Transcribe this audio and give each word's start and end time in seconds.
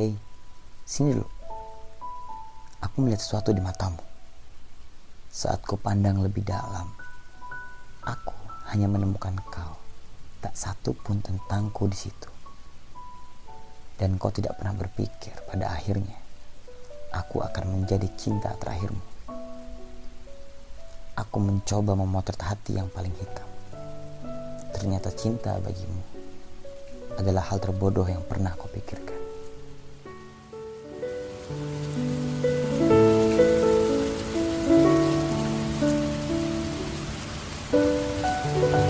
Hei, 0.00 0.16
sini 0.88 1.12
dulu. 1.12 1.28
Aku 2.80 3.04
melihat 3.04 3.20
sesuatu 3.20 3.52
di 3.52 3.60
matamu. 3.60 4.00
Saat 5.28 5.60
ku 5.68 5.76
pandang 5.76 6.24
lebih 6.24 6.40
dalam, 6.40 6.88
aku 8.00 8.32
hanya 8.72 8.88
menemukan 8.88 9.36
kau. 9.52 9.76
Tak 10.40 10.56
satu 10.56 10.96
pun 10.96 11.20
tentangku 11.20 11.84
di 11.84 12.00
situ. 12.00 12.32
Dan 14.00 14.16
kau 14.16 14.32
tidak 14.32 14.56
pernah 14.56 14.72
berpikir 14.72 15.36
pada 15.44 15.68
akhirnya 15.68 16.16
aku 17.12 17.44
akan 17.44 17.84
menjadi 17.84 18.08
cinta 18.16 18.56
terakhirmu. 18.56 19.04
Aku 21.12 21.36
mencoba 21.44 21.92
memotret 21.92 22.40
hati 22.40 22.80
yang 22.80 22.88
paling 22.88 23.12
hitam. 23.20 23.48
Ternyata 24.72 25.12
cinta 25.12 25.60
bagimu 25.60 26.00
adalah 27.20 27.52
hal 27.52 27.60
terbodoh 27.60 28.08
yang 28.08 28.24
pernah 28.24 28.56
kau 28.56 28.64
pikirkan. 28.72 29.19
Bye. 38.60 38.89